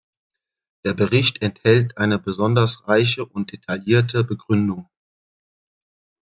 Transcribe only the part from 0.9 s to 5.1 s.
Bericht enthält eine besonders reiche und detaillierte Begründung.